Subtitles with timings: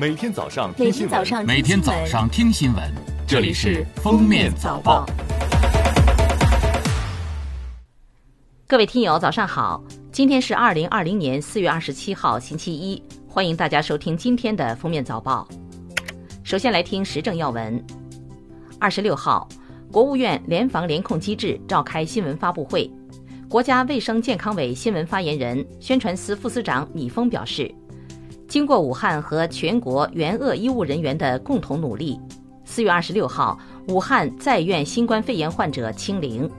[0.00, 2.94] 每天早上每听新闻，天早上每天早上听新闻，
[3.26, 5.04] 这里是《封面早报》。
[8.68, 9.82] 各位听友，早上好！
[10.12, 15.48] 今天是二零二零年四月二十七号，星期一，欢迎大家收听今天的《封面早报》。
[16.44, 17.84] 首先来听时政要闻。
[18.78, 19.48] 二十六号，
[19.90, 22.88] 国务院联防联控机制召开新闻发布会，
[23.48, 27.68] 国家卫生健康委新闻发言人、宣传司副司长米峰表示，
[28.48, 32.18] 经过武汉和全国援鄂医务人员的共同努力，
[32.64, 36.50] 四月二十六号，武汉在院新冠肺炎患者清零。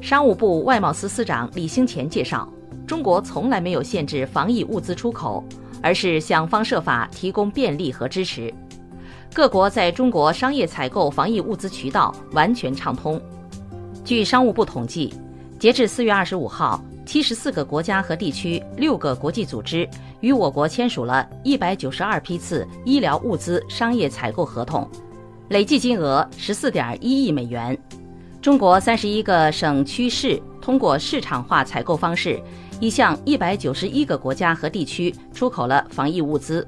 [0.00, 2.52] 商务部外贸司司长李兴前介绍，
[2.84, 5.44] 中国从来没有限制防疫物资出口，
[5.80, 8.52] 而是想方设法提供便利和支持。
[9.32, 13.22] 各国在中国商业采购防疫物资渠道完全畅通。
[14.04, 15.14] 据商务部统计，
[15.60, 19.84] 截至四月二十五号，七十四个国家和地区、六个国际组织
[20.20, 24.88] 与我国签署了一百九十二批次医疗物资商业采购合同，
[25.48, 27.76] 累计金额十四点一亿美元。
[28.40, 32.40] 中国三十一个省区市通过市场化采购方式，
[32.78, 36.64] 已向一百九十一个国家和地区出口了防疫物资。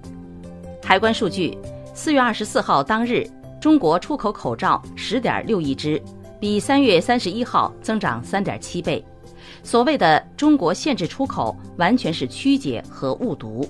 [0.82, 1.56] 海关数据，
[1.94, 3.24] 四月二十四号当日，
[3.60, 6.02] 中国出口口罩十点六亿只，
[6.40, 9.04] 比三月三十一号增长三点七倍。
[9.62, 13.68] 所谓的中国限制出口，完全是曲解和误读。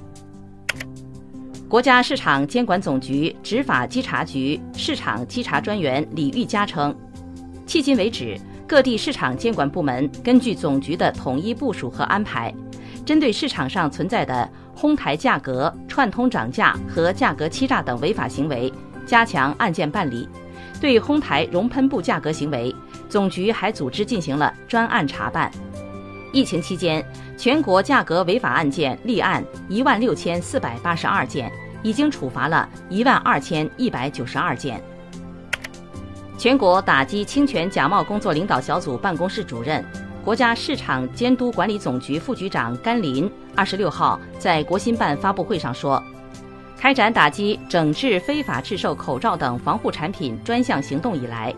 [1.69, 6.95] 国家市场监管总局执法稽查局市场稽查专员李玉佳称。
[7.67, 12.53] 迄今为止，各地市场监管部门根据总局的统一部署和安排，
[13.07, 18.71] 针对市场上存在的哄抬价格、串通涨价和价格欺诈等违法行为，
[19.07, 20.29] 加强案件办理。
[20.81, 22.75] 对哄抬熔喷布价格行为，
[23.09, 25.51] 总局还组织进行了专案查办。
[26.33, 27.05] 疫情期间，
[27.37, 31.53] 全国价格违法案件立案一万六千四百八十二件，
[31.83, 34.83] 已经处罚了一万二千一百九十二件。
[36.39, 39.85] 全国打击侵权假冒工作领导小组办公室主任、
[40.25, 46.03] 国家市场监督管理总局副局长甘霖二十六号在国新办发布会上说，
[46.79, 51.55] 开展打击整治非法制售口罩等防护产品专项行动以来，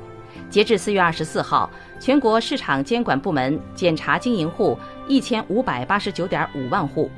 [0.55, 4.79] 截至四月二十四号，全国市场监管部门检查经营户
[5.09, 7.11] 一千五百八十九点五万户，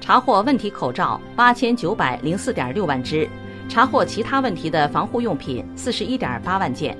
[0.00, 3.28] 查获问题口罩八千九百零四点六万只。
[3.68, 6.98] 查获其他问题的防护用品四十一点八万件，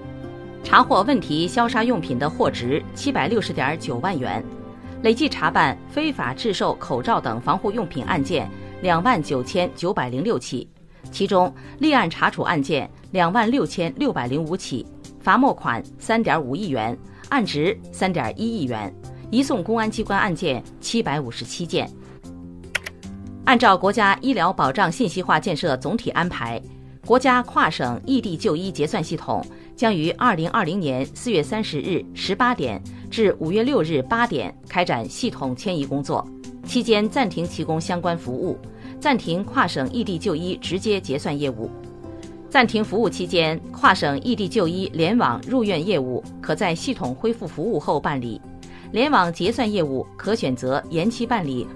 [0.62, 4.40] 查获问题消杀用品的货值七百六十点九万元，
[5.02, 8.48] 累计查办非法制售口罩等防护用品案件
[8.82, 10.68] 两万九千九百零六起，
[11.10, 14.86] 其中立案查处案件两万六千六百零五起，
[15.22, 18.92] 罚没款三点五亿元，案值三点一亿元，
[19.30, 21.88] 移送公安机关案件七百五十七件。
[23.44, 26.60] 按照国家医疗保障信息化建设总体安排，
[27.06, 29.44] 国家跨省异地就医结算系统
[29.76, 36.26] 将于二零二零年四月三十日十八点至五月六日八点开展系统迁移工作，
[36.64, 38.58] 期间暂停提供相关服务，
[39.00, 41.70] 暂停跨省异地就医直接结算业务。
[42.52, 48.38] 暂停服务期间，跨省异地就医联网入院业务可在系统恢复服务后办理，
[48.90, 51.66] 联网结算业务可选择延期办理。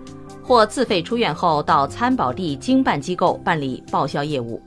[0.42, 4.60] 或自费出院后到参保地经办机构办理报销业务。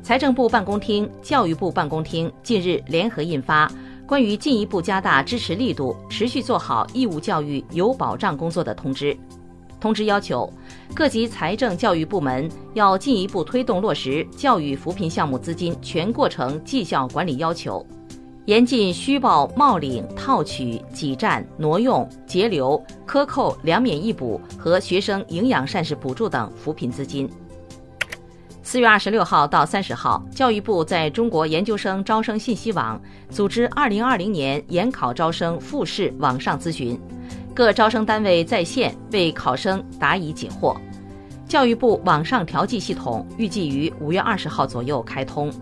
[0.00, 3.66] 财政部办公厅、教育部办公厅近日联合印发
[4.06, 9.12] 《关于进一步加大支持力度，持续做好义务教育有保障工作的通知》。
[9.80, 10.52] 通知要求，
[10.94, 17.86] 各级财政教育部门要进一步推动落实教育扶贫项目资金全过程绩效管理要求。
[18.46, 27.28] 严禁虚报冒领、套取、挤占、挪用、截留、克扣两免一补和学生营养膳食补助等扶贫资金。
[28.62, 36.98] 四月二十六号到三十号，教育部在中国研究生招生信息网组织二零二零年研考招生复试网上咨询，
[37.58, 40.76] 各招生单位在线为考生答疑解惑。
[41.48, 45.52] 教育部网上调剂系统预计于五月二十号左右开通。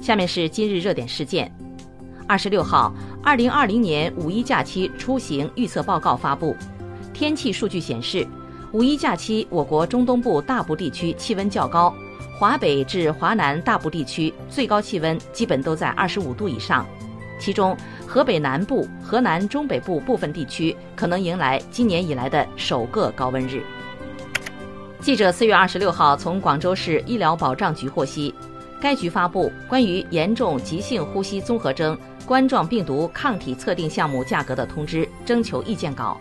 [0.00, 1.54] 下面是今日热点事件。
[2.26, 2.90] 二十六号，
[3.22, 6.56] 二零二零年五一假期出行预测报告发布。
[7.12, 8.26] 天气数据显示，
[8.72, 11.94] 五一假期我国中东部大部地区气温较高，
[12.38, 16.86] 华北至华南大部地区最高气温基本都在二十五度以上。
[17.38, 17.76] 其中，
[18.06, 23.62] 河北南部、河南中北部部分地区可能迎来今年以来的首个高温日。
[25.00, 28.34] 记者四月二十六号从广州市医疗保障局获悉，
[28.80, 31.96] 该局发布关于严重急性呼吸综合征。
[32.26, 36.20] 冠状病毒抗体测定项目价格的通知征求意见稿，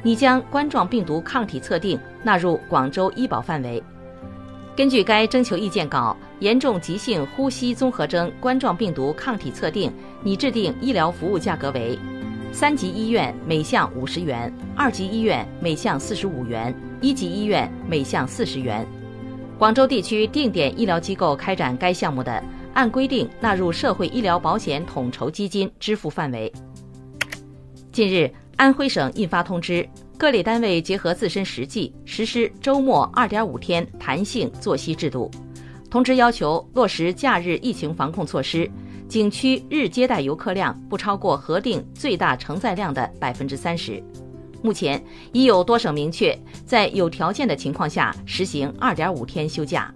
[0.00, 3.82] 拟将冠状病毒抗体测定纳入广州医保范围，
[4.76, 9.92] 根据该征求意见稿，严重急性呼吸综合征冠状病毒抗体测定
[10.22, 11.98] 拟制定医疗服务价格为：
[12.52, 18.86] 三级医院每项五十元，二级医院每项四十五元，一级医院每项四十元。
[19.58, 22.42] 广州地区定点医疗机构开展该项目的，
[22.74, 26.52] 按规定纳入社会医疗保险统筹基金支付范围。
[27.90, 29.88] 近日，安徽省印发通知，
[30.18, 35.30] 各类单位结合自身实际，实施周末二点五天弹性作息制度。
[35.90, 38.70] 通知要求落实假日疫情防控措施，
[39.10, 44.00] 景区日接待游客量不超过核定最大承载量的百分之三十。
[44.62, 45.02] 目前
[45.32, 49.92] 已有多省明确，在有条件的情况下实行二点五天休假。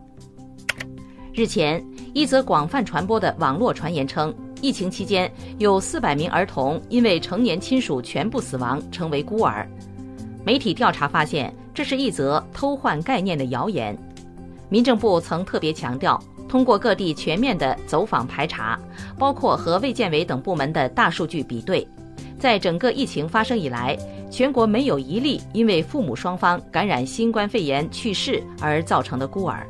[1.33, 1.81] 日前，
[2.13, 9.65] 一则广泛传播的网络传言称，疫情期间有四百名儿童因为成年亲属全部死亡成为孤儿。
[10.45, 13.97] 媒体调查发现，这是一则偷换概念的谣言。
[14.69, 16.21] 民政部曾特别强调，
[16.55, 18.79] 通过各地全面的走访排查，
[19.19, 21.85] 包括和卫健委等部门的大数据比对，
[22.39, 23.99] 在整个疫情发生以来。
[24.31, 29.67] 全国没有一例因为父母双方感染新冠肺炎去世而造成的孤儿。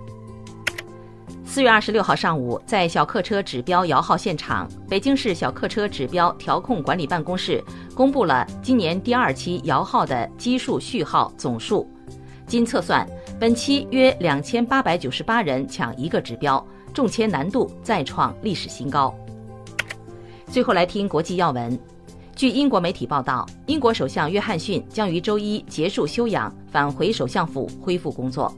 [1.47, 7.65] 四月二十六号上午，在小客车指标摇号现场，北京市小客车指标调控管理办公室
[7.95, 11.91] 公布了今年第二期摇号的基数序号总数。
[12.47, 13.09] 经测算，
[13.41, 16.63] 本期约两千八百九十八人抢一个指标，
[16.95, 19.15] 中签难度再创历史新高。
[20.47, 21.79] 最后来听国际要闻。
[22.37, 28.53] 据英国媒体报道，英国首相约翰逊将于周一结束休养，返回首相府恢复工作。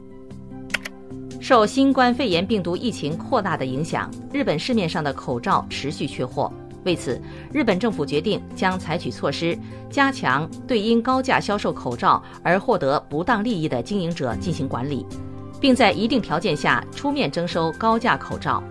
[1.39, 6.51] 受新冠肺炎病毒疫情扩大的影响，日本市面上的口罩持续缺货。
[6.83, 7.21] 为此，
[7.53, 9.57] 日本政府决定将采取措施，
[9.89, 15.05] 加强对因高价销售口罩而获得不当利益的经营者进行管理，
[15.59, 18.63] 并在一定条件下出面征收高价口罩。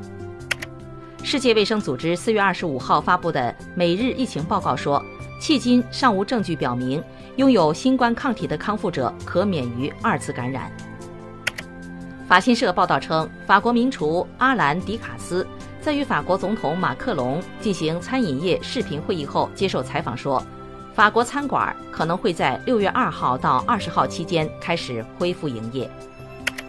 [1.23, 5.03] 世界卫生组织四月二十五号发布的每日疫情报告说，
[5.41, 7.03] 迄今尚无证据表明
[7.37, 10.71] 拥有新冠抗体的康复者可免于二次感染。
[12.29, 15.47] 法新社报道称，法国名厨阿兰·迪卡斯
[15.81, 20.43] 在与法国总统马克龙进行餐饮业视频会议后接受采访说，
[20.95, 25.91] 法国餐馆可能会在六月二号到二十号期间开始恢复营业。